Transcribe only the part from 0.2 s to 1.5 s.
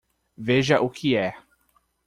Veja o que é